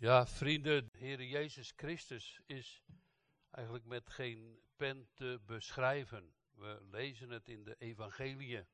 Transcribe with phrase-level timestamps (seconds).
[0.00, 2.82] Ja, vrienden, de Heer Jezus Christus is
[3.50, 6.34] eigenlijk met geen pen te beschrijven.
[6.50, 8.66] We lezen het in de Evangelie.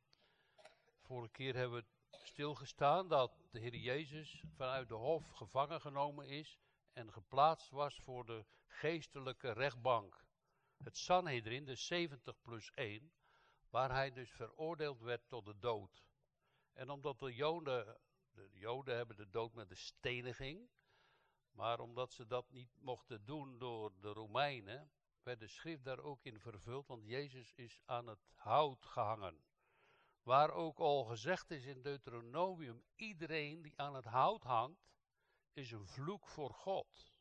[1.01, 6.59] Vorige keer hebben we stilgestaan dat de Heer Jezus vanuit de hof gevangen genomen is
[6.93, 10.25] en geplaatst was voor de geestelijke rechtbank.
[10.77, 13.13] Het Sanhedrin, de 70 plus 1,
[13.71, 16.05] waar hij dus veroordeeld werd tot de dood.
[16.73, 17.99] En omdat de Joden,
[18.33, 20.69] de Joden hebben de dood met de steniging,
[21.55, 24.91] maar omdat ze dat niet mochten doen door de Romeinen,
[25.23, 29.45] werd de schrift daar ook in vervuld, want Jezus is aan het hout gehangen.
[30.23, 34.93] Waar ook al gezegd is in Deuteronomium, iedereen die aan het hout hangt,
[35.53, 37.13] is een vloek voor God.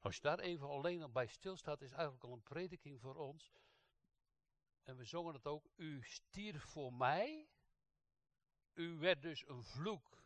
[0.00, 3.52] Als je daar even alleen al bij stilstaat, is eigenlijk al een prediking voor ons.
[4.82, 7.48] En we zongen het ook, u stierf voor mij,
[8.74, 10.22] u werd dus een vloek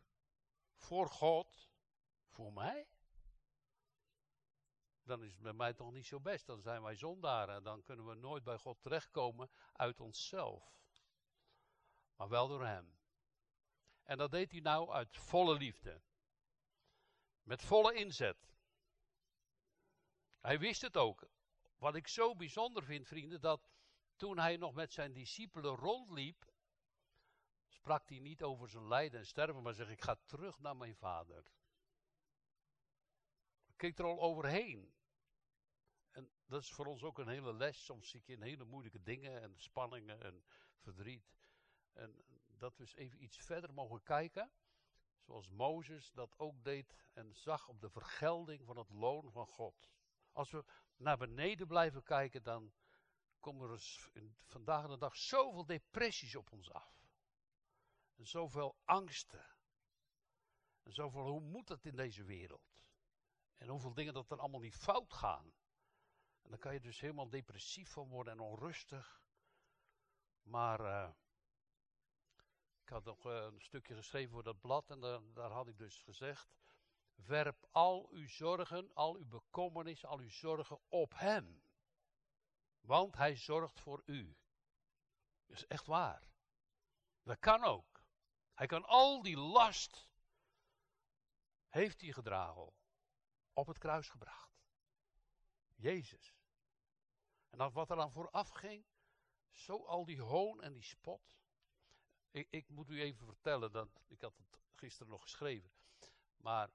[0.75, 1.72] voor God,
[2.33, 2.89] voor mij.
[5.03, 6.47] Dan is het met mij toch niet zo best.
[6.47, 7.62] Dan zijn wij zondaren.
[7.62, 10.75] Dan kunnen we nooit bij God terechtkomen uit onszelf.
[12.17, 12.98] Maar wel door Hem.
[14.03, 16.03] En dat deed hij nou uit volle liefde.
[17.43, 18.53] Met volle inzet.
[20.41, 21.28] Hij wist het ook.
[21.77, 23.71] Wat ik zo bijzonder vind, vrienden, dat
[24.17, 26.53] toen hij nog met zijn discipelen rondliep,
[27.69, 30.97] sprak hij niet over zijn lijden en sterven, maar zei: Ik ga terug naar mijn
[30.97, 31.53] vader.
[33.83, 34.94] Keek er al overheen.
[36.11, 37.84] En dat is voor ons ook een hele les.
[37.84, 40.44] Soms zie je in hele moeilijke dingen en spanningen en
[40.78, 41.34] verdriet.
[41.92, 44.53] En dat we eens even iets verder mogen kijken.
[45.20, 49.91] Zoals Mozes dat ook deed en zag op de vergelding van het loon van God.
[50.33, 50.64] Als we
[50.97, 52.72] naar beneden blijven kijken, dan
[53.41, 54.10] komen er
[54.44, 57.06] vandaag de dag zoveel depressies op ons af.
[58.14, 59.47] En zoveel angsten.
[60.83, 62.72] En zoveel, hoe moet het in deze wereld?
[63.63, 65.53] En hoeveel dingen dat er allemaal niet fout gaan.
[66.43, 69.23] En dan kan je dus helemaal depressief van worden en onrustig.
[70.43, 71.11] Maar uh,
[72.83, 75.78] ik had nog uh, een stukje geschreven voor dat blad en daar, daar had ik
[75.78, 76.56] dus gezegd.
[77.15, 81.62] Werp al uw zorgen, al uw bekommernissen, al uw zorgen op Hem.
[82.81, 84.37] Want Hij zorgt voor u.
[85.47, 86.31] Dat is echt waar.
[87.22, 88.05] Dat kan ook.
[88.55, 90.09] Hij kan al die last,
[91.69, 92.72] heeft hij gedragen,
[93.53, 94.61] op het kruis gebracht.
[95.75, 96.35] Jezus.
[97.51, 98.85] En wat er dan vooraf ging,
[99.51, 101.41] zo al die hoon en die spot.
[102.31, 105.73] Ik, ik moet u even vertellen, dat, ik had het gisteren nog geschreven,
[106.37, 106.71] maar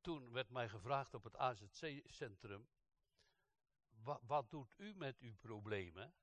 [0.00, 2.68] toen werd mij gevraagd op het AZC-centrum,
[3.88, 6.14] wat, wat, doet u met uw problemen?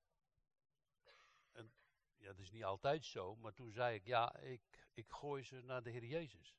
[1.51, 1.73] En,
[2.17, 5.61] ja, dat is niet altijd zo, maar toen zei ik, ja, ik, ik gooi ze
[5.61, 6.55] naar de Heer Jezus.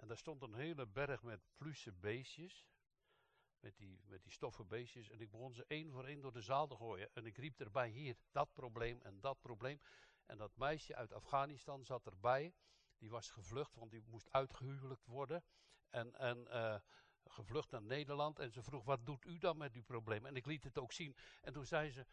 [0.00, 2.66] En daar stond een hele berg met plusse beestjes,
[3.60, 6.40] met die, met die stoffen beestjes, en ik begon ze één voor één door de
[6.40, 7.14] zaal te gooien.
[7.14, 9.80] En ik riep erbij, hier, dat probleem en dat probleem.
[10.26, 12.54] En dat meisje uit Afghanistan zat erbij.
[12.98, 15.44] Die was gevlucht, want die moest uitgehuwelijkt worden.
[15.88, 16.80] En, en uh,
[17.24, 18.38] gevlucht naar Nederland.
[18.38, 20.26] En ze vroeg, wat doet u dan met uw probleem?
[20.26, 21.16] En ik liet het ook zien.
[21.40, 22.06] En toen zei ze,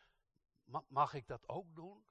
[0.88, 2.06] mag ik dat ook doen?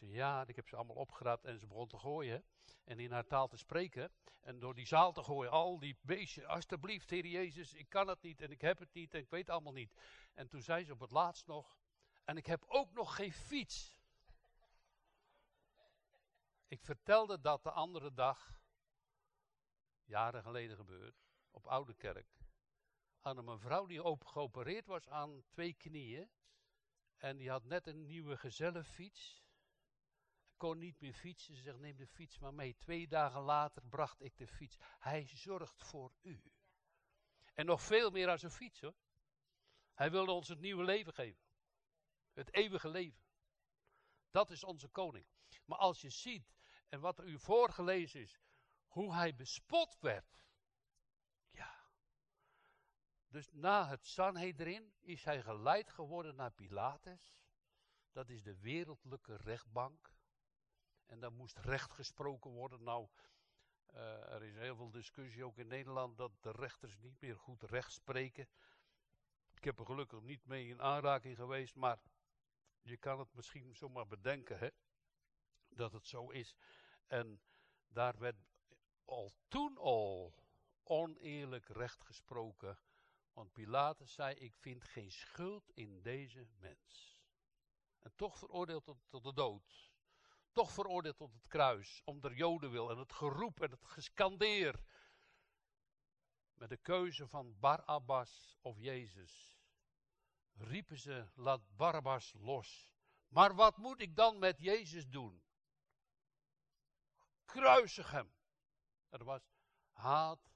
[0.00, 2.44] Ja, ik heb ze allemaal opgeraapt en ze begon te gooien.
[2.84, 4.12] En in haar taal te spreken.
[4.40, 8.22] En door die zaal te gooien, al die beestjes, alsjeblieft, Heer Jezus, ik kan het
[8.22, 9.94] niet en ik heb het niet en ik weet allemaal niet.
[10.34, 11.78] En toen zei ze op het laatst nog,
[12.24, 13.98] en ik heb ook nog geen fiets.
[16.68, 18.60] Ik vertelde dat de andere dag,
[20.04, 21.16] jaren geleden gebeurd,
[21.50, 22.38] op Oude Kerk.
[23.20, 26.30] Aan een mevrouw die op geopereerd was aan twee knieën.
[27.16, 29.39] En die had net een nieuwe gezellenfiets.
[30.60, 31.56] Kon niet meer fietsen.
[31.56, 32.76] Ze zegt: Neem de fiets maar mee.
[32.76, 34.76] Twee dagen later bracht ik de fiets.
[34.98, 36.42] Hij zorgt voor u.
[37.54, 38.94] En nog veel meer als een fiets hoor.
[39.94, 41.42] Hij wilde ons het nieuwe leven geven.
[42.32, 43.22] Het eeuwige leven.
[44.30, 45.26] Dat is onze koning.
[45.64, 46.54] Maar als je ziet
[46.88, 48.40] en wat u voorgelezen is,
[48.86, 50.44] hoe hij bespot werd.
[51.50, 51.90] Ja.
[53.28, 57.44] Dus na het Sanhedrin is hij geleid geworden naar Pilatus.
[58.12, 60.18] Dat is de wereldlijke rechtbank.
[61.10, 62.82] En daar moest recht gesproken worden.
[62.82, 63.08] Nou,
[63.94, 67.62] uh, er is heel veel discussie ook in Nederland dat de rechters niet meer goed
[67.62, 68.48] recht spreken.
[69.54, 72.02] Ik heb er gelukkig niet mee in aanraking geweest, maar
[72.82, 74.68] je kan het misschien zomaar bedenken, hè,
[75.68, 76.54] dat het zo is.
[77.06, 77.40] En
[77.88, 78.36] daar werd
[79.04, 80.34] al toen al
[80.82, 82.78] oneerlijk recht gesproken.
[83.32, 87.22] Want Pilatus zei: Ik vind geen schuld in deze mens.
[87.98, 89.89] En toch veroordeeld tot de dood.
[90.52, 92.02] Toch veroordeeld tot het kruis.
[92.04, 92.90] Om der Joden wil.
[92.90, 94.80] En het geroep en het geskandeer.
[96.54, 99.58] Met de keuze van Barabbas of Jezus.
[100.52, 102.92] Riepen ze, laat Barabbas los.
[103.28, 105.42] Maar wat moet ik dan met Jezus doen?
[107.44, 108.34] Kruisig hem.
[109.08, 109.52] Er was
[109.92, 110.52] haat,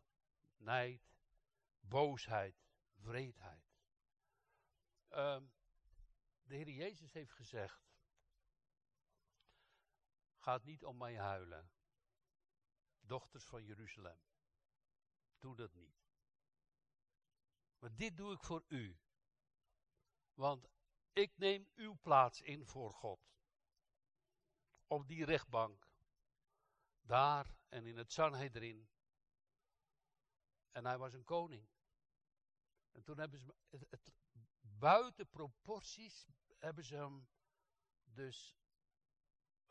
[0.56, 1.02] nijd,
[1.80, 2.56] boosheid,
[2.94, 3.64] vreedheid.
[5.10, 5.52] Um,
[6.42, 7.93] de Heer Jezus heeft gezegd:
[10.44, 11.70] Gaat niet om mij huilen,
[13.00, 14.18] dochters van Jeruzalem.
[15.38, 16.04] Doe dat niet.
[17.78, 18.98] Maar dit doe ik voor u.
[20.34, 20.68] Want
[21.12, 23.20] ik neem uw plaats in voor God.
[24.86, 25.88] Op die rechtbank.
[27.00, 28.88] Daar en in het Sanhedrin.
[30.70, 31.68] En hij was een koning.
[32.92, 33.54] En toen hebben ze
[33.90, 34.12] het,
[34.60, 36.26] buiten proporties
[36.58, 37.28] hebben ze hem
[38.02, 38.56] dus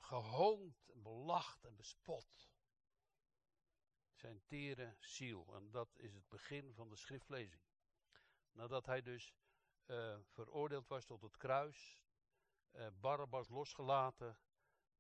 [0.04, 2.52] gehoond, belacht en bespot.
[4.12, 5.56] Zijn tere ziel.
[5.56, 7.62] En dat is het begin van de schriftlezing.
[8.52, 9.34] Nadat hij dus
[9.86, 12.04] uh, veroordeeld was tot het kruis,
[12.72, 14.38] uh, Barabbas losgelaten,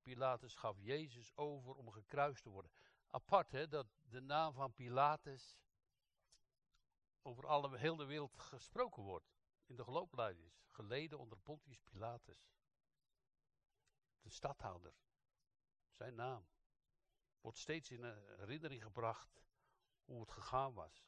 [0.01, 2.71] Pilatus gaf Jezus over om gekruist te worden.
[3.09, 5.59] Apart hè, dat de naam van Pilatus
[7.21, 9.31] over alle, heel de wereld gesproken wordt.
[9.65, 10.51] In de geloofleiding.
[10.67, 12.47] Geleden onder Pontius Pilatus.
[14.23, 14.93] De stadhouder.
[15.89, 16.47] Zijn naam.
[17.41, 18.03] Wordt steeds in
[18.37, 19.43] herinnering gebracht
[20.03, 21.07] hoe het gegaan was.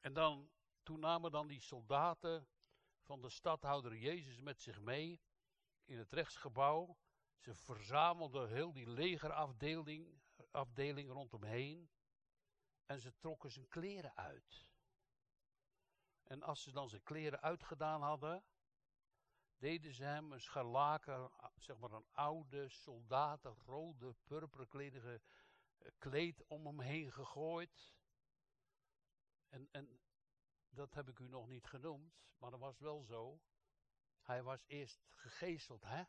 [0.00, 0.50] En dan,
[0.82, 2.48] toen namen dan die soldaten
[3.00, 5.20] van de stadhouder Jezus met zich mee
[5.84, 6.98] in het rechtsgebouw.
[7.38, 10.20] Ze verzamelden heel die legerafdeling
[10.50, 11.90] afdeling rondomheen.
[12.86, 14.68] En ze trokken zijn kleren uit.
[16.22, 18.44] En als ze dan zijn kleren uitgedaan hadden,
[19.58, 25.20] deden ze hem een scharlaken, zeg maar een oude soldaten, rode, purperkledige
[25.78, 27.96] eh, kleed om hem heen gegooid.
[29.48, 30.00] En, en
[30.68, 33.40] dat heb ik u nog niet genoemd, maar dat was wel zo.
[34.20, 36.02] Hij was eerst gegezeld, hè?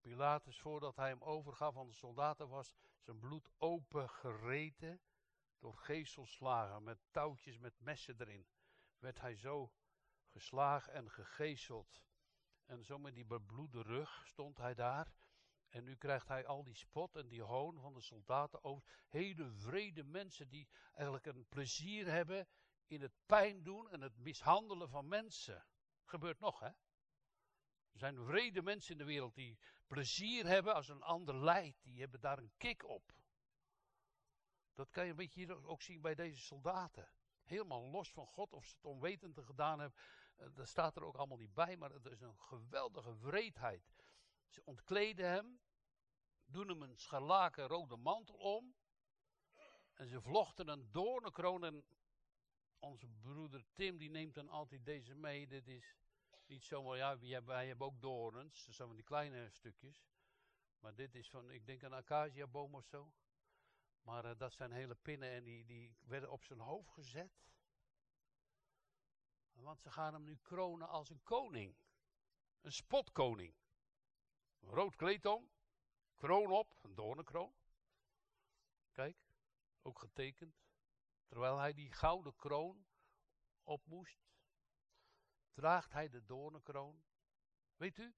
[0.00, 5.00] Pilatus, voordat hij hem overgaf aan de soldaten, was zijn bloed open gereten
[5.58, 8.46] door gezelslagen met touwtjes met messen erin.
[8.98, 9.72] Werd hij zo
[10.32, 12.04] geslagen en gegezeld.
[12.64, 15.12] En zo met die bebloede rug stond hij daar.
[15.68, 18.84] En nu krijgt hij al die spot en die hoon van de soldaten over.
[19.08, 22.48] Hele vrede mensen die eigenlijk een plezier hebben
[22.86, 25.66] in het pijn doen en het mishandelen van mensen.
[26.04, 26.70] Gebeurt nog, hè?
[27.92, 31.82] Er zijn vrede mensen in de wereld die plezier hebben als een ander lijdt.
[31.82, 33.12] Die hebben daar een kick op.
[34.74, 37.12] Dat kan je een beetje hier ook zien bij deze soldaten.
[37.42, 39.98] Helemaal los van God, of ze het onwetend gedaan hebben.
[40.36, 43.94] Eh, dat staat er ook allemaal niet bij, maar het is een geweldige wreedheid.
[44.48, 45.60] Ze ontkleden hem,
[46.44, 48.74] doen hem een scharlaken rode mantel om.
[49.92, 51.64] En ze vlochten een doornenkroon.
[51.64, 51.84] En
[52.78, 55.46] onze broeder Tim, die neemt dan altijd deze mee.
[55.46, 55.96] Dit is
[56.46, 58.64] niet zomaar, ja, wij hebben, ook doorns.
[58.64, 60.04] Dat zijn van die kleine stukjes.
[60.78, 63.12] Maar dit is van, ik denk een acaciaboom of zo.
[64.02, 67.40] Maar uh, dat zijn hele pinnen en die, die werden op zijn hoofd gezet.
[69.52, 71.76] Want ze gaan hem nu kronen als een koning.
[72.60, 73.54] Een spotkoning.
[74.60, 75.50] Rood kleed om,
[76.14, 77.54] kroon op, een doornenkroon.
[78.90, 79.16] Kijk,
[79.82, 80.62] ook getekend.
[81.26, 82.86] Terwijl hij die gouden kroon
[83.62, 84.22] op moest,
[85.52, 87.04] draagt hij de doornenkroon.
[87.76, 88.14] Weet u,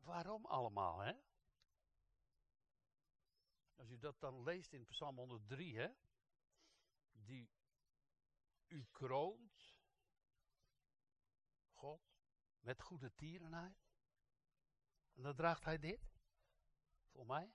[0.00, 1.12] waarom allemaal, hè?
[3.74, 5.88] Als u dat dan leest in Psalm 103, hè,
[7.10, 7.50] die
[8.68, 9.49] u kroont,
[12.58, 13.88] Met goede tierenheid.
[15.12, 16.18] En dan draagt hij dit,
[17.12, 17.54] voor mij.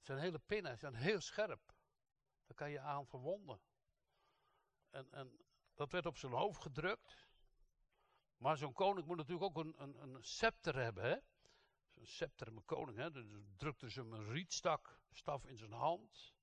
[0.00, 1.74] Zijn hele pinnen zijn heel scherp.
[2.46, 3.60] Daar kan je aan verwonden.
[4.90, 5.38] En, en
[5.74, 7.28] dat werd op zijn hoofd gedrukt.
[8.36, 11.18] Maar zo'n koning moet natuurlijk ook een, een, een scepter hebben, hè
[11.96, 13.26] een scepter, een koning, hè, dus
[13.56, 16.34] drukte ze hem een rietstak, staf in zijn hand.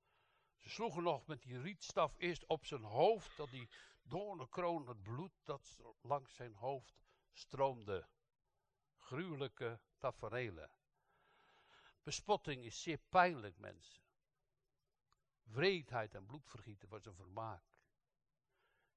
[0.57, 3.69] Ze sloegen nog met die rietstaf eerst op zijn hoofd, dat die
[4.03, 8.07] doornenkroon, het bloed dat langs zijn hoofd stroomde.
[8.95, 10.72] Gruwelijke taferelen.
[12.03, 14.03] Bespotting is zeer pijnlijk, mensen.
[15.43, 17.63] Wreedheid en bloedvergieten was een vermaak.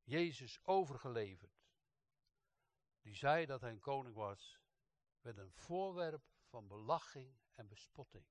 [0.02, 1.66] Jezus overgeleverd,
[3.00, 4.60] die zei dat hij een koning was,
[5.20, 8.26] werd een voorwerp van belaching en bespotting.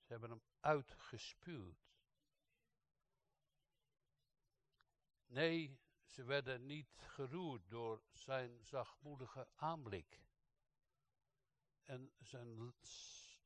[0.00, 1.83] Ze hebben hem uitgespuwd.
[5.26, 10.22] Nee, ze werden niet geroerd door zijn zachtmoedige aanblik.
[11.82, 12.74] En zijn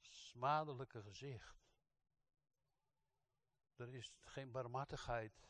[0.00, 1.66] smadelijke gezicht.
[3.76, 5.49] Er is geen barmhartigheid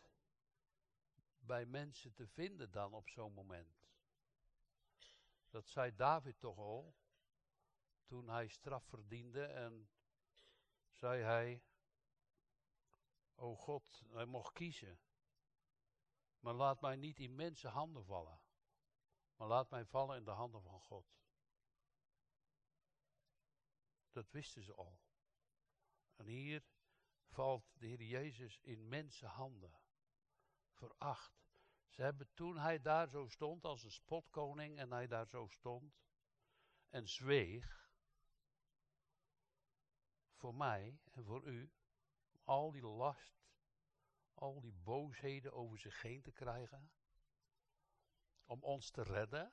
[1.38, 3.86] bij mensen te vinden dan op zo'n moment.
[5.50, 6.96] Dat zei David toch al,
[8.04, 9.90] toen hij straf verdiende en
[10.90, 11.62] zei hij,
[13.34, 14.98] o God, hij mocht kiezen.
[16.40, 18.40] Maar laat mij niet in mensen handen vallen,
[19.36, 21.16] maar laat mij vallen in de handen van God.
[24.10, 25.00] Dat wisten ze al.
[26.16, 26.64] En hier
[27.26, 29.80] valt de Heer Jezus in mensenhanden.
[30.70, 31.46] Veracht.
[31.88, 36.00] Ze hebben toen hij daar zo stond als een spotkoning en hij daar zo stond
[36.88, 37.90] en zweeg
[40.38, 41.72] voor mij en voor u
[42.44, 43.37] al die last,
[44.38, 46.90] al die boosheden over zich heen te krijgen,
[48.44, 49.52] om ons te redden,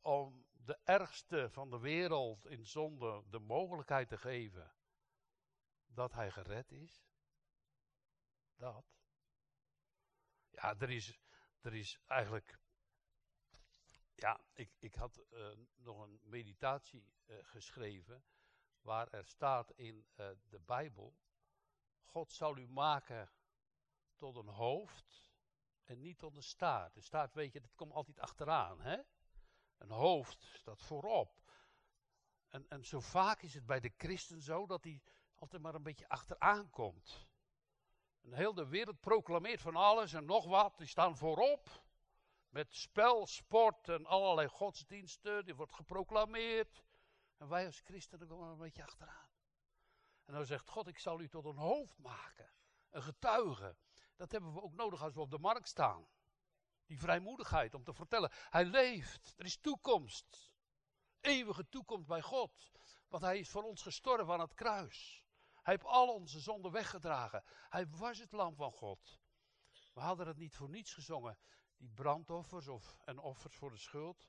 [0.00, 4.74] om de ergste van de wereld in zonde de mogelijkheid te geven
[5.86, 7.04] dat hij gered is.
[8.56, 8.84] Dat.
[10.50, 11.20] Ja, er is,
[11.60, 12.58] er is eigenlijk.
[14.14, 18.24] Ja, ik, ik had uh, nog een meditatie uh, geschreven.
[18.80, 21.16] Waar er staat in uh, de Bijbel.
[22.10, 23.30] God zal u maken
[24.16, 25.32] tot een hoofd
[25.84, 26.94] en niet tot een staart.
[26.94, 28.80] De staart, weet je, dat komt altijd achteraan.
[28.80, 28.98] Hè?
[29.78, 31.42] Een hoofd staat voorop.
[32.48, 35.02] En, en zo vaak is het bij de christen zo dat hij
[35.34, 37.28] altijd maar een beetje achteraan komt.
[38.20, 40.78] En heel de wereld proclameert van alles en nog wat.
[40.78, 41.84] Die staan voorop.
[42.48, 45.44] Met spel, sport en allerlei godsdiensten.
[45.44, 46.84] Die wordt geproclameerd.
[47.36, 49.29] En wij als christenen komen een beetje achteraan.
[50.30, 52.52] En dan zegt God, ik zal u tot een hoofd maken.
[52.90, 53.76] Een getuige.
[54.16, 56.08] Dat hebben we ook nodig als we op de markt staan.
[56.86, 58.30] Die vrijmoedigheid om te vertellen.
[58.32, 59.34] Hij leeft.
[59.36, 60.50] Er is toekomst.
[61.20, 62.70] Eeuwige toekomst bij God.
[63.08, 65.24] Want hij is voor ons gestorven aan het kruis.
[65.54, 67.44] Hij heeft al onze zonden weggedragen.
[67.68, 69.20] Hij was het lam van God.
[69.92, 71.38] We hadden het niet voor niets gezongen.
[71.76, 74.28] Die brandoffers of, en offers voor de schuld.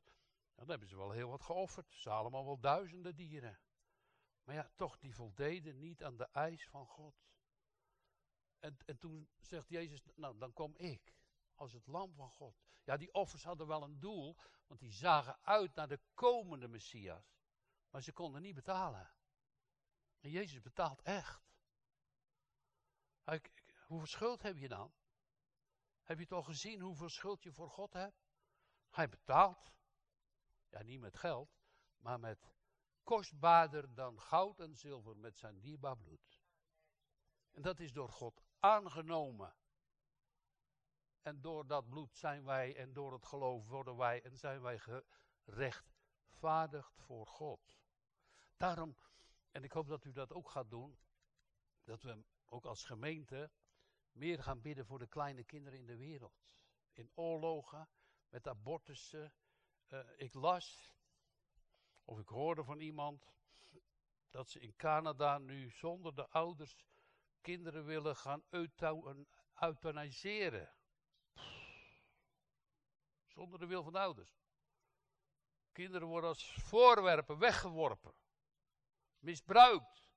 [0.56, 1.94] Dan hebben ze wel heel wat geofferd.
[1.94, 3.60] Ze allemaal wel duizenden dieren.
[4.44, 7.16] Maar ja, toch, die voldeden niet aan de eis van God.
[8.60, 11.14] En, en toen zegt Jezus, nou dan kom ik.
[11.54, 12.56] Als het lam van God.
[12.84, 14.38] Ja, die offers hadden wel een doel.
[14.68, 17.40] Want die zagen uit naar de komende Messias.
[17.90, 19.14] Maar ze konden niet betalen.
[20.20, 21.42] En Jezus betaalt echt.
[23.88, 24.94] hoeveel schuld heb je dan?
[26.04, 28.30] Heb je toch gezien hoeveel schuld je voor God hebt?
[28.90, 29.72] Hij betaalt.
[30.70, 31.50] Ja, niet met geld,
[31.98, 32.61] maar met
[33.04, 36.42] kostbaarder dan goud en zilver met zijn dierbaar bloed.
[37.52, 39.56] En dat is door God aangenomen.
[41.22, 44.80] En door dat bloed zijn wij, en door het geloof worden wij, en zijn wij
[44.80, 47.80] gerechtvaardigd voor God.
[48.58, 48.96] Daarom
[49.52, 51.00] en ik hoop dat u dat ook gaat doen.
[51.84, 53.52] Dat we ook als gemeente
[54.12, 56.44] meer gaan bidden voor de kleine kinderen in de wereld.
[56.92, 57.90] In oorlogen,
[58.30, 59.34] met abortussen.
[59.90, 60.96] Uh, ik las,
[62.12, 63.26] of ik hoorde van iemand,
[64.30, 66.76] dat ze in Canada nu zonder de ouders
[67.42, 68.44] kinderen willen gaan
[69.56, 70.76] euthaniseren.
[73.28, 74.40] Zonder de wil van de ouders.
[75.72, 78.14] Kinderen worden als voorwerpen weggeworpen
[79.20, 80.10] misbruikt.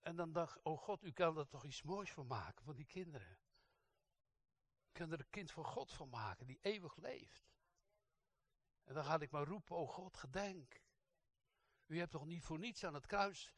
[0.00, 2.86] En dan dacht oh God, u kan er toch iets moois van maken, van die
[2.86, 3.38] kinderen.
[4.84, 7.51] U kan er een kind van God van maken, die eeuwig leeft.
[8.84, 10.80] En dan ga ik maar roepen, oh God, gedenk.
[11.86, 13.54] U hebt toch niet voor niets aan het kruis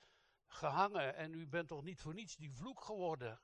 [0.47, 3.41] gehangen en u bent toch niet voor niets die vloek geworden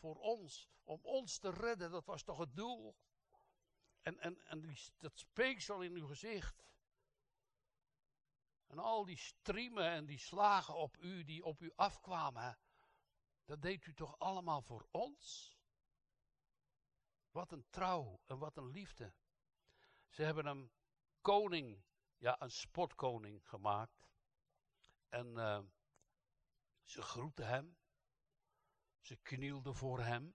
[0.00, 2.96] voor ons, om ons te redden, dat was toch het doel.
[4.00, 6.64] En, en, en die, dat speeksel in uw gezicht,
[8.66, 12.58] en al die striemen en die slagen op u, die op u afkwamen,
[13.44, 15.56] dat deed u toch allemaal voor ons?
[17.30, 19.14] Wat een trouw en wat een liefde.
[20.08, 20.70] Ze hebben hem
[21.20, 21.82] koning,
[22.16, 24.08] ja, een sportkoning gemaakt.
[25.08, 25.60] En uh,
[26.84, 27.78] ze groeten hem.
[29.00, 30.34] Ze knielden voor hem.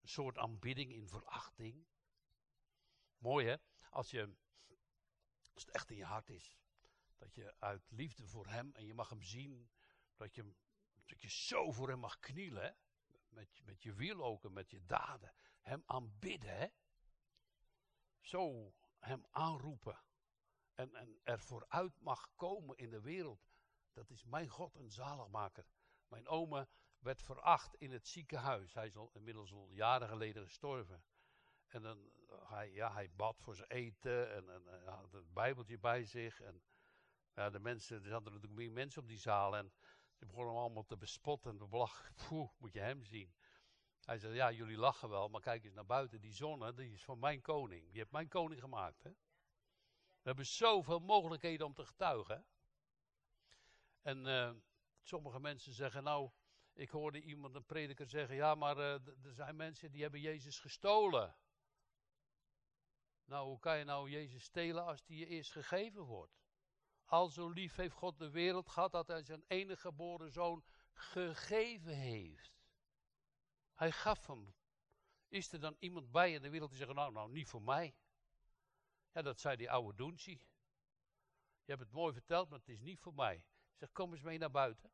[0.00, 1.86] Een soort aanbidding in verachting.
[3.18, 3.56] Mooi hè,
[3.90, 4.34] als, je,
[5.54, 6.56] het echt in je hart is.
[7.16, 9.70] Dat je uit liefde voor hem, en je mag hem zien,
[10.16, 10.54] dat je,
[11.04, 12.62] dat je zo voor hem mag knielen.
[12.62, 12.70] Hè?
[13.28, 15.34] Met, met je wiel ook en met je daden.
[15.60, 16.56] Hem aanbidden.
[16.56, 16.66] Hè?
[18.20, 20.00] Zo hem aanroepen.
[20.74, 23.54] En, en er vooruit mag komen in de wereld.
[23.92, 25.66] Dat is mijn God een zaligmaker.
[26.08, 26.68] Mijn oma,
[27.02, 28.74] werd veracht in het ziekenhuis.
[28.74, 31.04] Hij is al, inmiddels al jaren geleden gestorven.
[31.66, 32.12] En dan,
[32.44, 36.40] hij, ja, hij bad voor zijn eten en, en, en had het bijbeltje bij zich.
[36.40, 36.62] En
[37.34, 39.56] ja, de mensen, er zaten natuurlijk meer mensen op die zaal.
[39.56, 39.72] En
[40.18, 42.14] die begonnen hem allemaal te bespotten en te belachen.
[42.58, 43.34] Moet je hem zien.
[44.04, 46.20] Hij zei, ja, jullie lachen wel, maar kijk eens naar buiten.
[46.20, 47.88] Die zon, die is van mijn koning.
[47.88, 49.10] Die heeft mijn koning gemaakt, hè.
[50.22, 52.46] We hebben zoveel mogelijkheden om te getuigen.
[54.02, 54.50] En uh,
[55.02, 56.30] sommige mensen zeggen, nou,
[56.72, 58.92] ik hoorde iemand, een prediker zeggen, ja, maar uh,
[59.24, 61.36] er zijn mensen die hebben Jezus gestolen.
[63.24, 66.40] Nou, hoe kan je nou Jezus stelen als die je eerst gegeven wordt?
[67.04, 71.94] Al zo lief heeft God de wereld gehad dat hij zijn enige geboren zoon gegeven
[71.94, 72.61] heeft.
[73.74, 74.54] Hij gaf hem.
[75.28, 77.94] Is er dan iemand bij in de wereld die zegt, nou, nou, niet voor mij.
[79.12, 80.46] Ja, dat zei die oude Doensie.
[81.64, 83.44] Je hebt het mooi verteld, maar het is niet voor mij.
[83.74, 84.90] Zeg, kom eens mee naar buiten.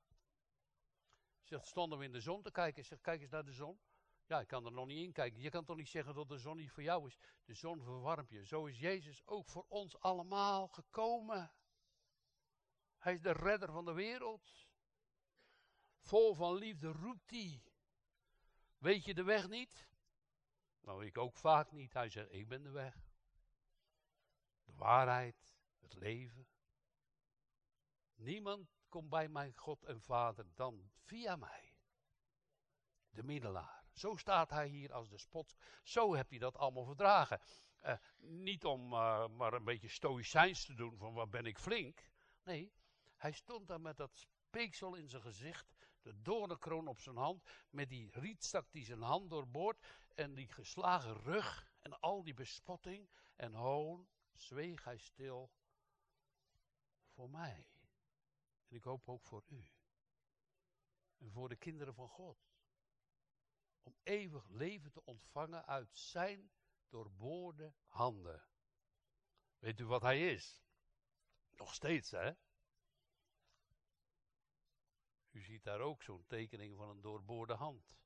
[1.43, 2.85] Zegt, stonden we in de zon te kijken.
[2.85, 3.81] Zeg, kijk eens naar de zon.
[4.27, 5.41] Ja, ik kan er nog niet in kijken.
[5.41, 7.19] Je kan toch niet zeggen dat de zon niet voor jou is.
[7.45, 8.47] De zon verwarmt je.
[8.47, 11.53] Zo is Jezus ook voor ons allemaal gekomen.
[12.99, 14.69] Hij is de redder van de wereld.
[16.01, 17.63] Vol van liefde roept hij.
[18.79, 19.89] Weet je de weg niet?
[20.81, 21.93] Nou, ik ook vaak niet.
[21.93, 22.95] Hij zegt, ik ben de weg.
[24.65, 26.47] De waarheid, het leven.
[28.15, 31.77] Niemand komt bij mijn God en Vader dan via mij.
[33.11, 33.85] De middelaar.
[33.93, 35.57] Zo staat hij hier als de spot.
[35.83, 37.41] Zo heb je dat allemaal verdragen.
[37.85, 42.11] Uh, niet om uh, maar een beetje stoïcijns te doen van wat ben ik flink.
[42.43, 42.73] Nee,
[43.17, 45.75] hij stond daar met dat speeksel in zijn gezicht,
[46.09, 51.15] de doornenkroon op zijn hand, met die rietstak die zijn hand doorboort en die geslagen
[51.15, 55.53] rug en al die bespotting en hoon, zweeg hij stil
[57.09, 57.69] voor mij.
[58.69, 59.69] En ik hoop ook voor u.
[61.19, 62.39] En voor de kinderen van God.
[63.83, 66.51] Om eeuwig leven te ontvangen uit zijn
[66.89, 68.45] doorboorde handen.
[69.59, 70.63] Weet u wat hij is?
[71.51, 72.33] Nog steeds, hè?
[75.39, 77.97] U ziet daar ook zo'n tekening van een doorboorde hand.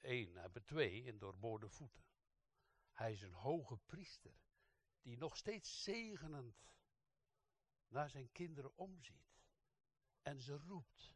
[0.00, 2.04] Eén, hebben twee een doorboorde voeten.
[2.92, 4.40] Hij is een hoge priester
[5.02, 6.68] die nog steeds zegenend
[7.88, 9.40] naar zijn kinderen omziet.
[10.22, 11.14] En ze roept.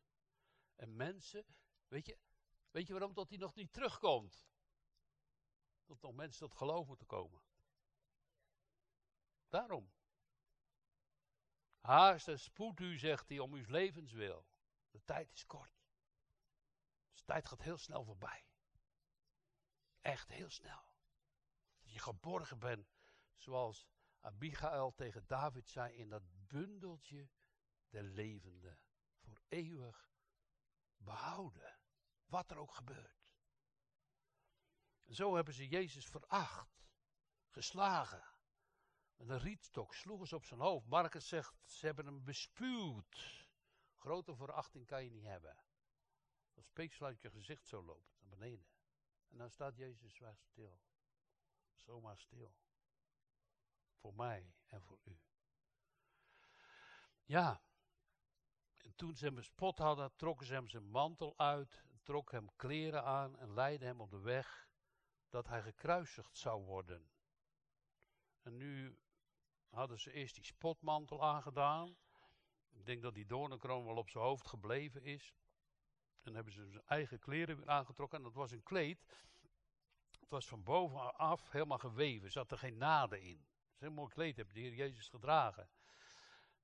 [0.77, 1.47] En mensen,
[1.89, 2.19] weet je,
[2.71, 4.49] weet je waarom dat hij nog niet terugkomt?
[5.85, 7.43] Dat nog mensen tot geloof moeten komen.
[9.49, 9.93] Daarom.
[11.81, 14.50] Haast en spoed u, zegt hij, om uw levenswil.
[14.91, 15.83] De tijd is kort.
[17.11, 18.47] Dus de tijd gaat heel snel voorbij.
[20.01, 20.95] Echt heel snel.
[21.81, 22.89] Dat je geborgen bent,
[23.37, 23.87] zoals
[24.21, 27.31] Abigail tegen David zei, in dat bundeltje
[27.89, 28.79] de levende.
[29.19, 30.11] Voor eeuwig
[30.97, 31.79] behouden.
[32.25, 33.21] Wat er ook gebeurt.
[35.05, 36.89] En zo hebben ze Jezus veracht.
[37.49, 38.25] Geslagen.
[39.17, 40.87] Met een rietstok sloegen ze op zijn hoofd.
[40.87, 43.40] Marcus zegt, ze hebben hem bespuwd.
[44.01, 45.57] Grote verachting kan je niet hebben.
[46.55, 48.67] Als speeksel uit je gezicht zo loopt, naar beneden.
[49.29, 50.81] En dan staat Jezus zwaar stil.
[51.75, 52.55] Zomaar stil.
[53.95, 55.21] Voor mij en voor u.
[57.25, 57.63] Ja.
[58.77, 63.05] En toen ze hem bespot hadden, trokken ze hem zijn mantel uit, trokken hem kleren
[63.05, 64.69] aan en leidden hem op de weg
[65.29, 67.11] dat hij gekruisigd zou worden.
[68.43, 68.99] En nu
[69.69, 71.97] hadden ze eerst die spotmantel aangedaan.
[72.71, 75.35] Ik denk dat die doornenkroon wel op zijn hoofd gebleven is.
[76.23, 78.19] En hebben ze zijn eigen kleren aangetrokken.
[78.19, 79.05] En dat was een kleed.
[80.21, 82.31] Het was van bovenaf helemaal geweven.
[82.31, 83.47] Zat er geen naden in.
[83.73, 85.71] Het is een mooi kleed, heeft de Heer Jezus gedragen.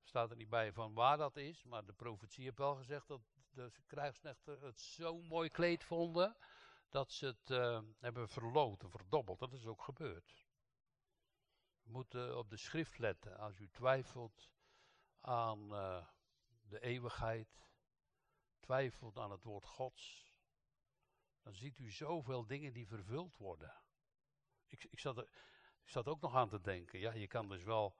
[0.02, 1.64] Staat er niet bij van waar dat is.
[1.64, 6.36] Maar de profetie heeft wel gezegd dat de krijgsknechten het zo'n mooi kleed vonden.
[6.88, 9.38] Dat ze het uh, hebben verloten, verdobbeld.
[9.38, 10.46] Dat is ook gebeurd.
[11.82, 13.38] We moeten op de schrift letten.
[13.38, 14.50] Als u twijfelt
[15.26, 16.06] aan uh,
[16.68, 17.68] de eeuwigheid,
[18.60, 20.32] twijfelt aan het woord Gods,
[21.42, 23.82] dan ziet u zoveel dingen die vervuld worden.
[24.66, 25.28] Ik, ik, zat er,
[25.82, 27.96] ik zat ook nog aan te denken, ja, je kan dus wel,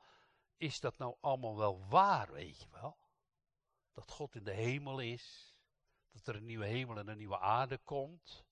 [0.57, 2.99] is dat nou allemaal wel waar, weet je wel?
[3.93, 5.57] Dat God in de hemel is,
[6.11, 8.45] dat er een nieuwe hemel en een nieuwe aarde komt.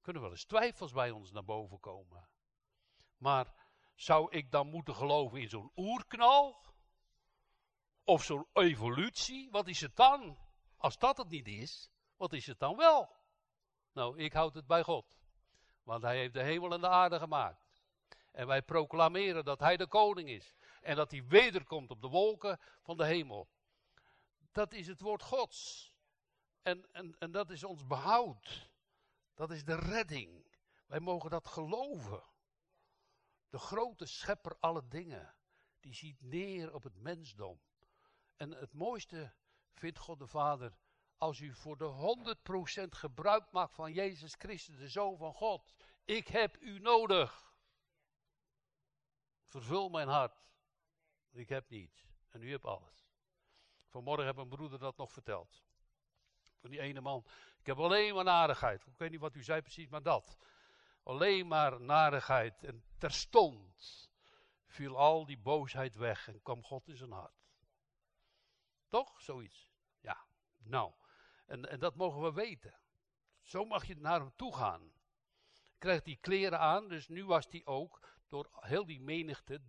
[0.00, 2.28] Kunnen wel eens twijfels bij ons naar boven komen.
[3.16, 3.54] Maar
[3.94, 6.64] zou ik dan moeten geloven in zo'n oerknal?
[8.08, 9.50] Of zo'n evolutie?
[9.50, 10.38] Wat is het dan?
[10.76, 13.10] Als dat het niet is, wat is het dan wel?
[13.92, 15.18] Nou, ik houd het bij God.
[15.82, 17.82] Want hij heeft de hemel en de aarde gemaakt.
[18.32, 20.54] En wij proclameren dat hij de koning is.
[20.80, 23.48] En dat hij wederkomt op de wolken van de hemel.
[24.52, 25.92] Dat is het woord Gods.
[26.62, 28.70] En, en, en dat is ons behoud.
[29.34, 30.46] Dat is de redding.
[30.86, 32.22] Wij mogen dat geloven.
[33.48, 35.34] De grote schepper alle dingen.
[35.80, 37.60] Die ziet neer op het mensdom.
[38.36, 39.32] En het mooiste
[39.72, 40.76] vindt God de Vader
[41.18, 42.36] als u voor de
[42.84, 45.74] 100% gebruik maakt van Jezus Christus, de Zoon van God.
[46.04, 47.54] Ik heb u nodig.
[49.44, 50.44] Vervul mijn hart.
[51.32, 52.06] Ik heb niets.
[52.28, 53.08] En u hebt alles.
[53.86, 55.64] Vanmorgen heb mijn broeder dat nog verteld.
[56.60, 57.24] Van die ene man.
[57.58, 58.86] Ik heb alleen maar narigheid.
[58.86, 60.36] Ik weet niet wat u zei precies, maar dat.
[61.02, 62.64] Alleen maar narigheid.
[62.64, 64.10] En terstond
[64.66, 67.45] viel al die boosheid weg en kwam God in zijn hart.
[68.88, 69.20] Toch?
[69.20, 69.70] Zoiets.
[70.00, 70.26] Ja.
[70.58, 70.92] Nou.
[71.46, 72.80] En, en dat mogen we weten.
[73.42, 74.92] Zo mag je naar hem toe gaan.
[75.78, 79.62] Krijgt die kleren aan, dus nu was hij ook door heel die menigte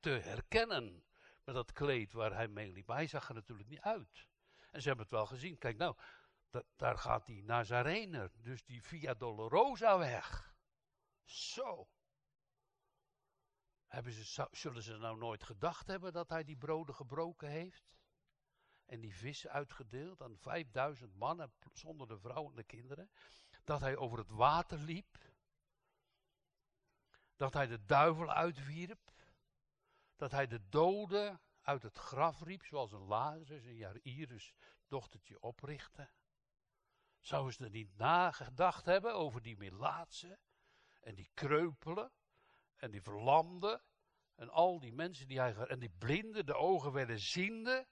[0.00, 1.04] te herkennen
[1.44, 2.86] met dat kleed waar hij mee liep.
[2.86, 4.28] Maar hij zag er natuurlijk niet uit.
[4.70, 5.58] En ze hebben het wel gezien.
[5.58, 5.96] Kijk nou,
[6.76, 10.54] daar gaat die Nazarener, dus die Via Dolorosa weg.
[11.24, 11.88] Zo.
[13.86, 17.92] Hebben ze, zullen ze nou nooit gedacht hebben dat hij die broden gebroken heeft?
[18.90, 23.10] En die vissen uitgedeeld aan 5000 mannen zonder de vrouwen en de kinderen?
[23.64, 25.18] Dat hij over het water liep?
[27.36, 29.12] Dat hij de duivel uitwierp?
[30.16, 34.54] Dat hij de doden uit het graf riep, zoals een Lazarus en Jairus
[34.86, 36.10] dochtertje oprichtte?
[37.20, 40.38] Zouden ze er niet nagedacht hebben over die Melaatse
[41.00, 42.12] en die kreupelen
[42.76, 43.82] en die verlamden
[44.34, 47.86] en al die mensen die hij en die blinden de ogen werden ziende?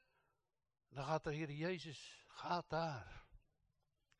[0.88, 3.26] Dan gaat de Heer Jezus, gaat daar.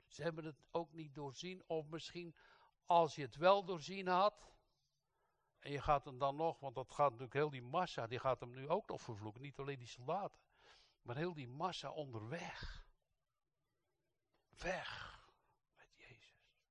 [0.07, 2.37] Ze hebben het ook niet doorzien, of misschien
[2.85, 4.53] als je het wel doorzien had,
[5.59, 8.41] en je gaat hem dan nog, want dat gaat natuurlijk heel die massa, die gaat
[8.41, 9.43] hem nu ook nog vervloeken.
[9.43, 10.41] Niet alleen die soldaten,
[11.03, 12.87] maar heel die massa onderweg.
[14.49, 15.21] Weg
[15.77, 16.67] met Jezus.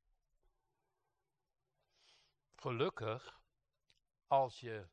[2.56, 3.42] Gelukkig,
[4.28, 4.88] als je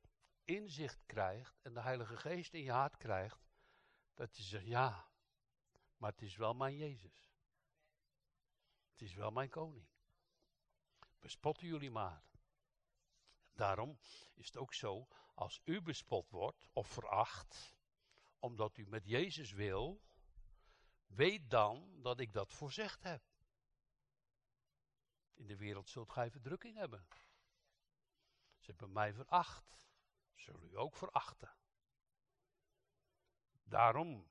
[0.44, 3.43] inzicht krijgt en de Heilige Geest in je hart krijgt,
[4.14, 5.08] dat je zegt, ja,
[5.96, 7.32] maar het is wel mijn Jezus.
[8.90, 9.86] Het is wel mijn koning.
[11.18, 12.22] Bespotten jullie maar.
[13.52, 13.98] Daarom
[14.34, 17.76] is het ook zo, als u bespot wordt of veracht,
[18.38, 20.02] omdat u met Jezus wil,
[21.06, 23.22] weet dan dat ik dat voorzegd heb.
[25.34, 27.06] In de wereld zult gij verdrukking hebben.
[28.58, 29.78] Ze hebben mij veracht,
[30.34, 31.56] zullen u ook verachten.
[33.64, 34.30] Daarom,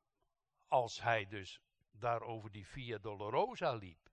[0.68, 4.12] als hij dus daarover die Via Dolorosa liep,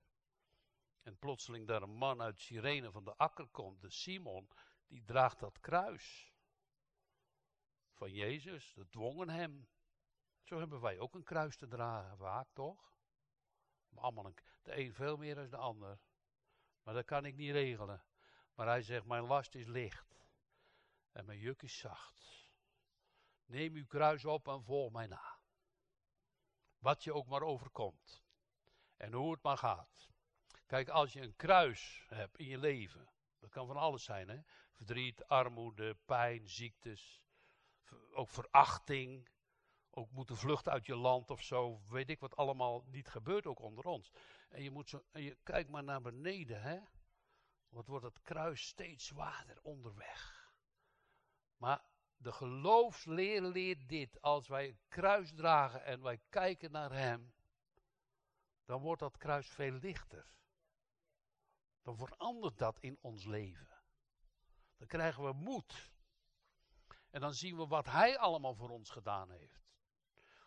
[1.02, 4.50] en plotseling daar een man uit Sirene van de akker komt, de Simon,
[4.86, 6.32] die draagt dat kruis
[7.92, 8.72] van Jezus.
[8.74, 9.68] Dat dwongen hem.
[10.42, 12.92] Zo hebben wij ook een kruis te dragen, vaak toch?
[13.88, 16.00] Maar allemaal een, de een veel meer dan de ander.
[16.82, 18.04] Maar dat kan ik niet regelen.
[18.54, 20.26] Maar hij zegt: Mijn last is licht
[21.12, 22.39] en mijn juk is zacht.
[23.50, 25.38] Neem uw kruis op en volg mij na.
[26.78, 28.22] Wat je ook maar overkomt.
[28.96, 30.08] En hoe het maar gaat.
[30.66, 33.08] Kijk, als je een kruis hebt in je leven,
[33.38, 34.40] dat kan van alles zijn, hè?
[34.72, 37.22] Verdriet, armoede, pijn, ziektes,
[38.12, 39.28] ook verachting,
[39.90, 43.60] ook moeten vluchten uit je land of zo, weet ik wat allemaal niet gebeurt, ook
[43.60, 44.12] onder ons.
[44.48, 46.78] En je moet zo, en je kijkt maar naar beneden, hè?
[47.68, 50.52] Wat wordt het kruis steeds zwaarder onderweg.
[51.56, 51.84] Maar
[52.20, 57.32] de geloofsleer leert dit, als wij een kruis dragen en wij kijken naar hem,
[58.64, 60.32] dan wordt dat kruis veel lichter.
[61.82, 63.82] Dan verandert dat in ons leven.
[64.76, 65.90] Dan krijgen we moed.
[67.10, 69.68] En dan zien we wat hij allemaal voor ons gedaan heeft.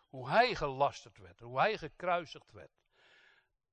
[0.08, 2.82] Hoe hij gelasterd werd, hoe hij gekruisigd werd.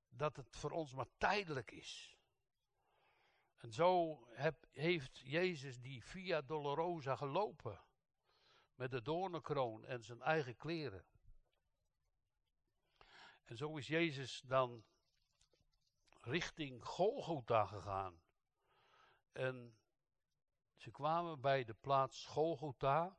[0.09, 2.17] Dat het voor ons maar tijdelijk is.
[3.57, 7.81] En zo heb, heeft Jezus die Via Dolorosa gelopen.
[8.81, 11.05] Met de doornenkroon en zijn eigen kleren.
[13.43, 14.83] En zo is Jezus dan
[16.21, 18.21] richting Golgotha gegaan.
[19.31, 19.77] En
[20.75, 23.17] ze kwamen bij de plaats Golgotha.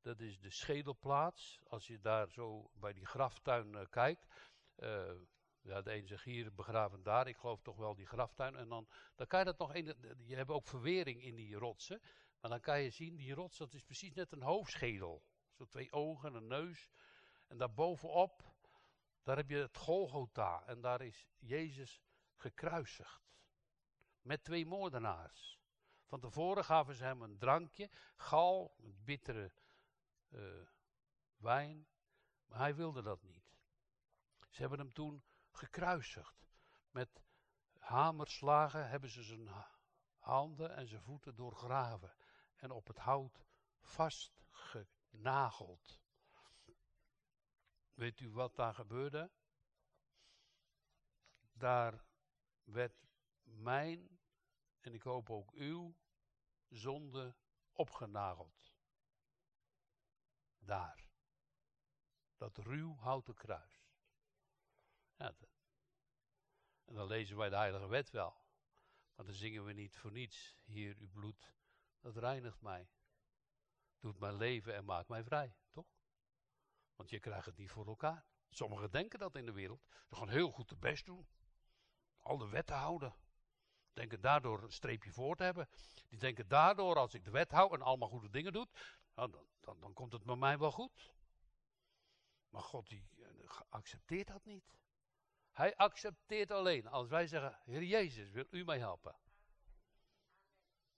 [0.00, 1.60] Dat is de schedelplaats.
[1.64, 4.26] Als je daar zo bij die graftuin uh, kijkt.
[4.76, 5.12] Uh,
[5.60, 7.28] ja, de een zegt hier begraven daar.
[7.28, 8.56] Ik geloof toch wel die graftuin.
[8.56, 10.16] En dan, dan kan je dat nog een.
[10.26, 12.02] Je hebt ook verwering in die rotsen.
[12.42, 15.22] Maar dan kan je zien, die rots, dat is precies net een hoofdschedel.
[15.52, 16.90] Zo twee ogen, een neus.
[17.46, 18.54] En daarbovenop,
[19.22, 20.64] daar heb je het Golgotha.
[20.66, 22.02] En daar is Jezus
[22.36, 23.22] gekruisigd.
[24.22, 25.60] Met twee moordenaars.
[26.04, 29.52] Van tevoren gaven ze hem een drankje, gal, bittere
[30.30, 30.66] uh,
[31.36, 31.86] wijn.
[32.46, 33.56] Maar hij wilde dat niet.
[34.50, 36.46] Ze hebben hem toen gekruisigd.
[36.90, 37.22] Met
[37.78, 39.48] hamerslagen hebben ze zijn
[40.18, 42.14] handen en zijn voeten doorgraven
[42.62, 43.46] en op het hout
[43.80, 46.00] vastgenageld.
[47.94, 49.30] Weet u wat daar gebeurde?
[51.52, 52.04] Daar
[52.64, 53.06] werd
[53.42, 54.20] mijn
[54.80, 55.96] en ik hoop ook uw
[56.68, 57.36] zonde
[57.72, 58.74] opgenageld.
[60.58, 61.10] Daar.
[62.36, 63.90] Dat ruw houten kruis.
[65.14, 65.34] Ja,
[66.84, 68.40] en dan lezen wij de Heilige Wet wel.
[69.14, 70.56] Maar dan zingen we niet voor niets.
[70.64, 71.54] Hier, uw bloed,
[72.02, 72.88] dat reinigt mij.
[73.98, 75.86] Doet mijn leven en maakt mij vrij, toch?
[76.96, 78.24] Want je krijgt het niet voor elkaar.
[78.48, 79.82] Sommigen denken dat in de wereld.
[80.08, 81.28] Ze gaan heel goed de best doen.
[82.18, 83.14] Al de wetten houden.
[83.92, 85.68] Denken daardoor een streepje voor te hebben.
[86.08, 88.68] Die denken daardoor, als ik de wet hou en allemaal goede dingen doe,
[89.14, 91.12] nou, dan, dan, dan komt het met mij wel goed.
[92.48, 94.76] Maar God die eh, accepteert dat niet.
[95.50, 99.16] Hij accepteert alleen als wij zeggen, Heer Jezus, wil u mij helpen?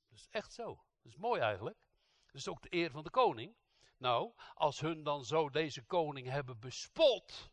[0.09, 0.85] Dat is echt zo.
[1.05, 1.89] Dat is mooi eigenlijk.
[2.27, 3.57] Dat is ook de eer van de koning.
[3.97, 7.51] Nou, als hun dan zo deze koning hebben bespot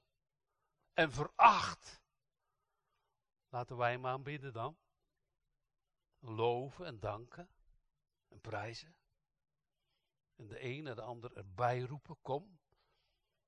[0.93, 2.01] en veracht,
[3.49, 4.77] laten wij hem aanbidden dan.
[6.19, 7.49] Loven en danken
[8.27, 8.95] en prijzen.
[10.35, 12.59] En de een en de ander erbij roepen, kom,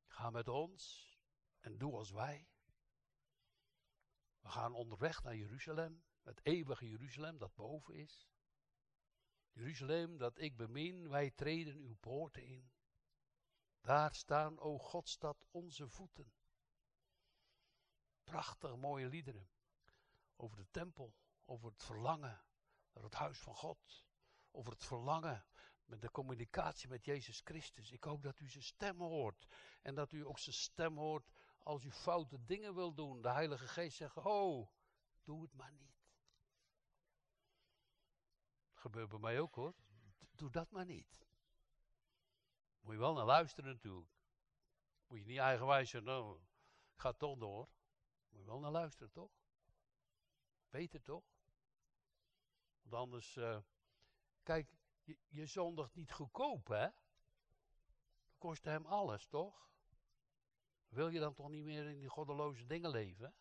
[0.08, 1.14] ga met ons
[1.60, 2.48] en doe als wij.
[4.40, 8.33] We gaan onderweg naar Jeruzalem, het eeuwige Jeruzalem dat boven is.
[9.54, 12.72] Jeruzalem dat ik bemin, wij treden uw poorten in.
[13.82, 16.34] Daar staan, o Godstad, onze voeten.
[18.24, 19.50] Prachtig mooie liederen
[20.36, 22.42] over de tempel, over het verlangen
[22.94, 24.06] naar het huis van God,
[24.52, 25.46] over het verlangen
[25.86, 27.92] met de communicatie met Jezus Christus.
[27.92, 29.46] Ik hoop dat u zijn stem hoort
[29.82, 33.22] en dat u ook zijn stem hoort als u foute dingen wil doen.
[33.22, 34.70] De Heilige Geest zegt, oh,
[35.24, 35.93] doe het maar niet.
[38.84, 39.74] Gebeurt bij mij ook hoor.
[40.36, 41.26] Doe dat maar niet.
[42.80, 44.12] Moet je wel naar luisteren natuurlijk.
[45.08, 46.40] Moet je niet eigenwijs zijn, nou,
[46.96, 47.70] ga toch door.
[48.30, 49.32] Moet je wel naar luisteren, toch?
[50.70, 51.24] Beter toch?
[52.82, 53.60] Want anders, uh,
[54.42, 56.88] kijk, je, je zondigt niet goedkoop, hè?
[58.24, 59.72] Dat kostte hem alles, toch?
[60.88, 63.36] Wil je dan toch niet meer in die goddeloze dingen leven?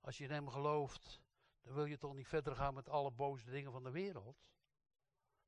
[0.00, 1.20] Als je in hem gelooft,
[1.62, 4.44] dan wil je toch niet verder gaan met alle boze dingen van de wereld?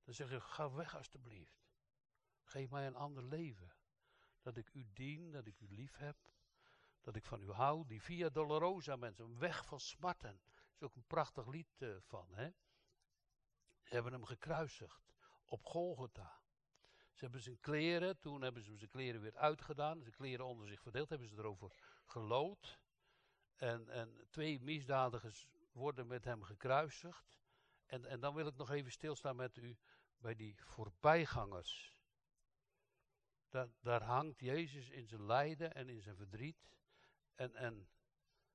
[0.09, 1.68] Dan zeg je, ga weg alstublieft.
[2.42, 3.73] Geef mij een ander leven.
[4.42, 6.16] Dat ik u dien, dat ik u lief heb,
[7.01, 7.87] dat ik van u hou.
[7.87, 10.31] Die Via Dolorosa mensen, een weg van smarten.
[10.31, 12.51] Er is ook een prachtig lied uh, van, hè.
[13.83, 16.40] Ze hebben hem gekruisigd op Golgotha.
[17.12, 20.83] Ze hebben zijn kleren, toen hebben ze zijn kleren weer uitgedaan, zijn kleren onder zich
[20.83, 21.73] verdeeld, hebben ze erover
[22.05, 22.81] gelood.
[23.57, 27.38] En, en twee misdadigers worden met hem gekruisigd.
[27.87, 29.79] En, en dan wil ik nog even stilstaan met u
[30.18, 31.96] bij die voorbijgangers.
[33.48, 36.70] Daar, daar hangt Jezus in zijn lijden en in zijn verdriet.
[37.35, 37.88] En, en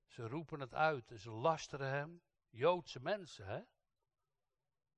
[0.08, 2.22] ze roepen het uit en ze lasteren hem.
[2.50, 3.62] Joodse mensen, hè?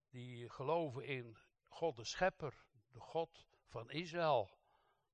[0.10, 4.58] Die geloven in God de Schepper, de God van Israël.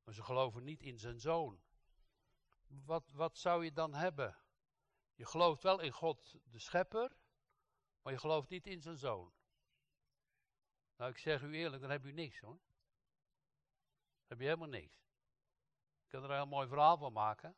[0.04, 1.62] Maar ze geloven niet in zijn zoon.
[2.68, 4.38] Wat, wat zou je dan hebben?
[5.16, 7.18] Je gelooft wel in God de schepper,
[8.02, 9.34] maar je gelooft niet in zijn zoon.
[11.02, 12.60] Nou, ik zeg u eerlijk, dan heb u niks hoor.
[14.28, 14.96] Heb je helemaal niks.
[16.04, 17.56] Ik kan er een heel mooi verhaal van maken.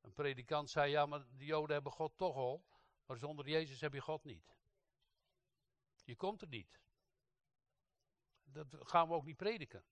[0.00, 2.64] Een predikant zei, ja, maar de Joden hebben God toch al,
[3.06, 4.56] maar zonder Jezus heb je God niet.
[6.04, 6.80] Je komt er niet.
[8.42, 9.84] Dat gaan we ook niet prediken.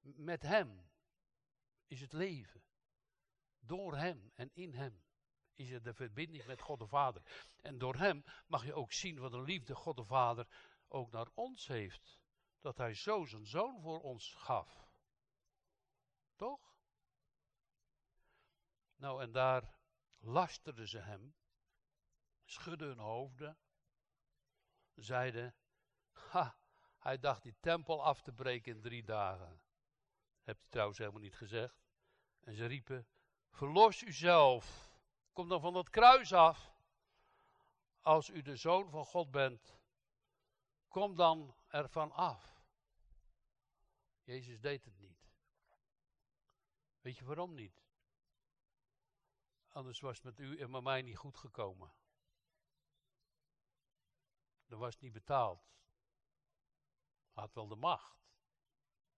[0.00, 0.90] Met Hem
[1.86, 2.64] is het leven.
[3.58, 5.02] Door Hem en in Hem
[5.54, 7.50] is het de verbinding met God de Vader.
[7.56, 10.46] En door Hem mag je ook zien wat een liefde God de Vader
[10.90, 12.20] ook naar ons heeft.
[12.60, 14.88] Dat Hij zo zijn zoon voor ons gaf.
[16.36, 16.78] Toch?
[18.96, 19.74] Nou, en daar
[20.18, 21.34] lasterden ze hem,
[22.44, 23.58] schudden hun hoofden,
[24.94, 25.54] zeiden,
[26.12, 26.58] ha,
[26.98, 29.62] hij dacht die tempel af te breken in drie dagen.
[30.42, 31.82] Hebt hij trouwens helemaal niet gezegd.
[32.40, 33.06] En ze riepen,
[33.50, 34.90] verlos uzelf,
[35.32, 36.72] kom dan van dat kruis af.
[38.00, 39.79] Als u de zoon van God bent,
[40.90, 42.64] kom dan ervan af.
[44.22, 45.30] Jezus deed het niet.
[47.00, 47.82] Weet je waarom niet?
[49.68, 51.92] Anders was het met u en met mij niet goed gekomen.
[54.66, 55.70] Dan was niet betaald.
[57.32, 58.28] Hij had wel de macht.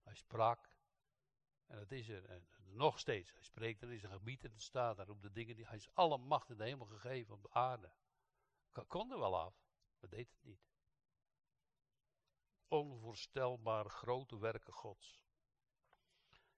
[0.00, 0.76] Hij sprak.
[1.66, 2.42] En dat is er.
[2.56, 3.32] Nog steeds.
[3.32, 5.94] Hij spreekt er in zijn gebied en staat daar op de dingen die hij is
[5.94, 7.92] alle macht in de hemel gegeven op de aarde.
[8.87, 9.64] Kon er wel af,
[10.00, 10.71] maar deed het niet.
[12.72, 15.22] Onvoorstelbaar grote werken Gods.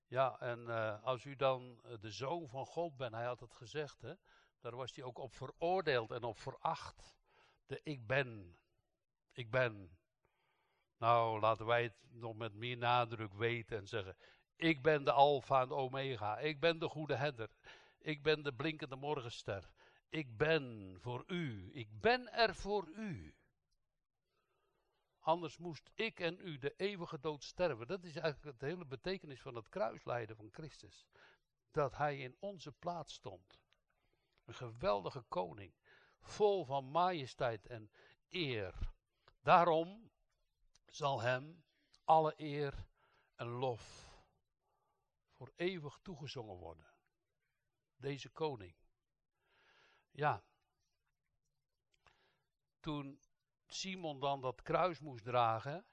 [0.07, 3.55] Ja, en uh, als u dan eh, de zoon van God bent, hij had het
[3.55, 4.15] gezegd, hè,
[4.61, 7.17] daar was hij ook op veroordeeld en op veracht.
[7.67, 8.59] De ik ben.
[9.33, 9.99] Ik ben.
[10.99, 14.17] Nou, laten wij het nog met meer nadruk weten en zeggen:
[14.57, 16.39] Ik ben de Alpha en Omega.
[16.39, 17.51] Ik ben de goede herder.
[17.99, 19.71] Ik ben de blinkende morgenster.
[20.09, 21.71] Ik ben voor u.
[21.73, 23.35] Ik ben er voor u.
[25.25, 27.87] Anders moest ik en u de eeuwige dood sterven.
[27.87, 31.07] Dat is eigenlijk de hele betekenis van het kruislijden van Christus.
[31.71, 33.61] Dat hij in onze plaats stond.
[34.45, 35.75] Een geweldige koning.
[36.21, 37.91] Vol van majesteit en
[38.29, 38.75] eer.
[39.43, 40.11] Daarom
[40.87, 41.65] zal hem
[42.05, 42.87] alle eer
[43.35, 44.13] en lof
[45.31, 46.95] voor eeuwig toegezongen worden.
[47.97, 48.75] Deze koning.
[50.11, 50.45] Ja.
[52.81, 53.21] Toen
[53.75, 55.87] Simon dan dat kruis moest dragen,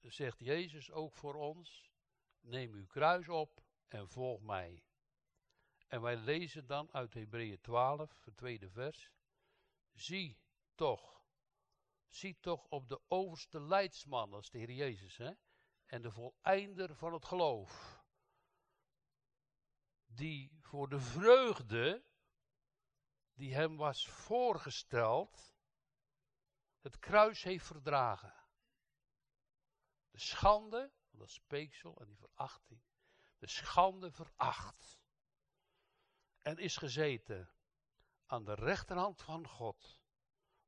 [0.00, 1.90] zegt Jezus ook voor ons:
[2.40, 4.84] neem uw kruis op en volg mij.
[5.86, 9.10] En wij lezen dan uit Hebreeën 12, het tweede vers:
[9.92, 10.38] Zie
[10.74, 11.24] toch,
[12.08, 15.32] zie toch op de overste leidsman, als de Heer Jezus, hè,
[15.86, 18.02] en de voleinder van het geloof,
[20.06, 22.04] die voor de vreugde
[23.34, 25.57] die hem was voorgesteld,
[26.80, 28.34] het kruis heeft verdragen.
[30.10, 32.82] De schande, dat speeksel en die verachting,
[33.38, 35.00] de schande veracht.
[36.38, 37.50] En is gezeten
[38.26, 40.00] aan de rechterhand van God,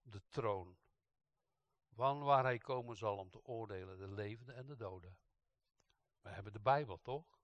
[0.03, 0.79] op de troon,
[1.93, 5.19] van waar hij komen zal om te oordelen de levenden en de doden.
[6.21, 7.41] We hebben de Bijbel, toch?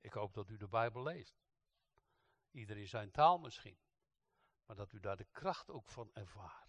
[0.00, 1.40] Ik hoop dat u de Bijbel leest.
[2.50, 3.78] Ieder in zijn taal misschien.
[4.66, 6.67] Maar dat u daar de kracht ook van ervaart.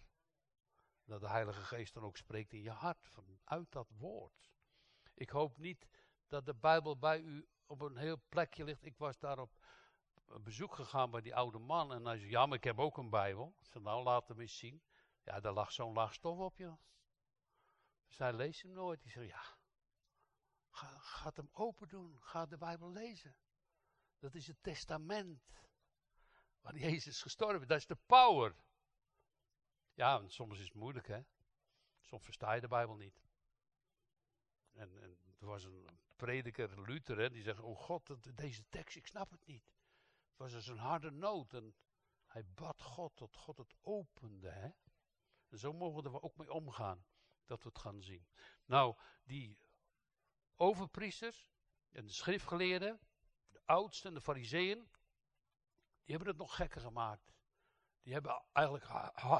[1.10, 4.50] Dat de Heilige Geest dan ook spreekt in je hart, vanuit dat woord.
[5.14, 5.86] Ik hoop niet
[6.26, 8.84] dat de Bijbel bij u op een heel plekje ligt.
[8.84, 9.58] Ik was daar op
[10.42, 11.92] bezoek gegaan bij die oude man.
[11.92, 13.56] En hij zei, ja, maar ik heb ook een Bijbel.
[13.60, 14.82] Ik zei, nou, laat hem eens zien.
[15.22, 16.76] Ja, daar lag zo'n laag stof op, je.
[18.06, 19.02] Dus hij leest hem nooit.
[19.02, 19.42] Die zei, ja,
[20.70, 22.20] ga, ga hem open doen.
[22.20, 23.36] Ga de Bijbel lezen.
[24.18, 25.42] Dat is het testament.
[26.60, 27.66] Waar Jezus gestorven is.
[27.66, 28.54] Dat is de power.
[30.00, 31.20] Ja, soms is het moeilijk, hè.
[32.00, 33.22] Soms versta je de Bijbel niet.
[34.72, 39.06] En, en er was een prediker, Luther, hè, die zegt, oh God, deze tekst, ik
[39.06, 39.64] snap het niet.
[40.28, 41.74] Het was dus een harde nood en
[42.26, 44.68] hij bad God tot God het opende, hè.
[45.48, 47.04] En zo mogen we ook mee omgaan,
[47.44, 48.26] dat we het gaan zien.
[48.64, 49.58] Nou, die
[50.56, 51.48] overpriesters
[51.90, 53.00] en de schriftgeleerden,
[53.48, 54.88] de oudsten en de fariseeën,
[56.02, 57.32] die hebben het nog gekker gemaakt.
[58.02, 58.86] Die hebben eigenlijk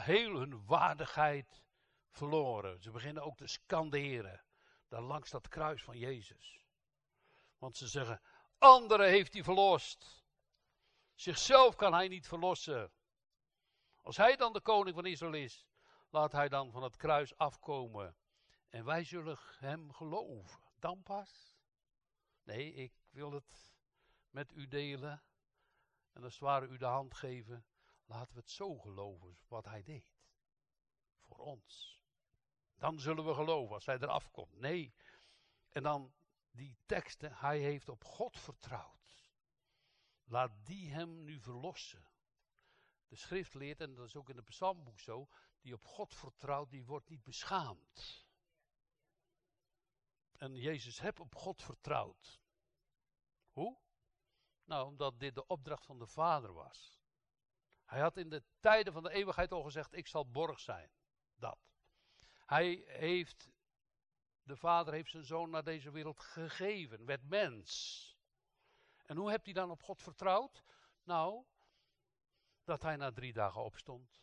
[0.03, 1.63] heel hun waardigheid
[2.11, 2.83] verloren.
[2.83, 4.45] Ze beginnen ook te scanderen.
[4.89, 6.67] Daar langs dat kruis van Jezus.
[7.59, 8.21] Want ze zeggen:
[8.59, 10.25] Anderen heeft hij verlost.
[11.15, 12.93] Zichzelf kan hij niet verlossen.
[14.03, 15.67] Als hij dan de koning van Israël is,
[16.09, 18.17] laat hij dan van het kruis afkomen.
[18.69, 20.61] En wij zullen hem geloven.
[20.79, 21.59] Dan pas.
[22.43, 23.75] Nee, ik wil het
[24.31, 25.23] met u delen.
[26.13, 27.65] En als het ware u de hand geven.
[28.11, 30.13] Laten we het zo geloven wat hij deed.
[31.21, 32.01] Voor ons.
[32.77, 34.59] Dan zullen we geloven als hij eraf komt.
[34.59, 34.95] Nee.
[35.69, 36.15] En dan
[36.51, 37.33] die teksten.
[37.33, 39.33] Hij heeft op God vertrouwd.
[40.25, 42.09] Laat die hem nu verlossen.
[43.09, 45.29] De schrift leert, en dat is ook in het psalmboek zo,
[45.61, 48.27] die op God vertrouwt, die wordt niet beschaamd.
[50.33, 52.41] En Jezus heb op God vertrouwd.
[53.51, 53.79] Hoe?
[54.65, 57.00] Nou, omdat dit de opdracht van de Vader was.
[57.91, 60.91] Hij had in de tijden van de eeuwigheid al gezegd: Ik zal borg zijn.
[61.35, 61.59] Dat.
[62.47, 63.51] Hij heeft,
[64.43, 68.17] de Vader heeft zijn zoon naar deze wereld gegeven, werd mens.
[69.05, 70.65] En hoe hebt hij dan op God vertrouwd?
[71.03, 71.45] Nou,
[72.65, 74.21] dat hij na drie dagen opstond.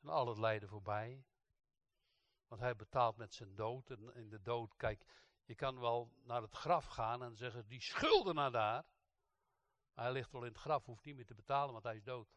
[0.00, 1.24] En al het lijden voorbij.
[2.48, 3.90] Want hij betaalt met zijn dood.
[3.90, 5.04] En in de dood, kijk,
[5.44, 8.50] je kan wel naar het graf gaan en zeggen: die schulden naar
[9.96, 12.04] daar hij ligt wel in het graf, hoeft niet meer te betalen, want hij is
[12.04, 12.28] dood.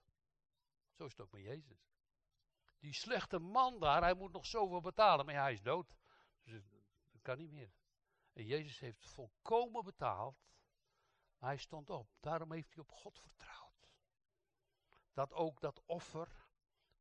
[0.92, 1.90] Zo is het ook met Jezus.
[2.80, 5.96] Die slechte man daar, hij moet nog zoveel betalen, maar hij is dood.
[6.44, 6.64] Dus
[7.12, 7.74] dat kan niet meer.
[8.34, 10.38] En Jezus heeft volkomen betaald,
[11.38, 12.10] maar hij stond op.
[12.20, 13.90] Daarom heeft hij op God vertrouwd.
[15.14, 16.48] Dat ook dat offer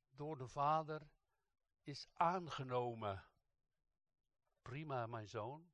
[0.09, 1.11] door de Vader
[1.83, 3.25] is aangenomen.
[4.63, 5.71] Prima, mijn zoon.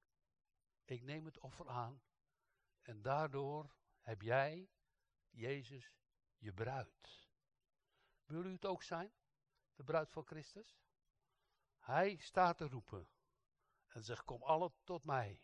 [0.85, 2.03] Ik neem het offer aan.
[2.83, 3.75] En daardoor
[4.05, 4.71] heb jij,
[5.31, 5.93] Jezus,
[6.39, 7.29] je bruid.
[8.25, 9.13] Wil u het ook zijn?
[9.75, 10.79] De bruid van Christus?
[11.79, 13.09] Hij staat te roepen
[13.87, 15.41] en zegt: Kom alle tot mij,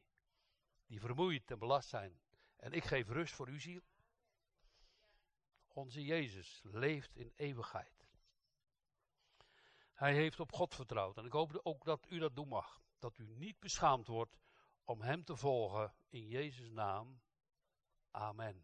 [0.86, 2.20] die vermoeid en belast zijn,
[2.56, 3.82] en ik geef rust voor uw ziel.
[5.68, 8.08] Onze Jezus leeft in eeuwigheid.
[9.92, 11.16] Hij heeft op God vertrouwd.
[11.16, 12.82] En ik hoop ook dat u dat doen mag.
[12.98, 14.38] Dat u niet beschaamd wordt
[14.84, 15.94] om Hem te volgen.
[16.08, 17.20] In Jezus' naam.
[18.14, 18.54] Amen.